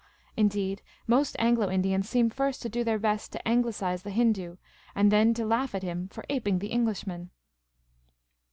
Indeed, 0.35 0.81
most 1.05 1.35
Anglo 1.37 1.69
Indians 1.69 2.09
seem 2.09 2.31
first 2.31 2.63
to 2.63 2.69
do 2.69 2.83
their 2.83 2.97
best 2.97 3.31
to 3.33 3.47
Anglicise 3.47 4.01
the 4.01 4.09
Hindoo, 4.09 4.57
and 4.95 5.11
then 5.11 5.31
to 5.35 5.45
laugh 5.45 5.75
at 5.75 5.83
him 5.83 6.07
for 6.07 6.25
aping 6.27 6.57
the 6.57 6.69
Englishman. 6.69 7.29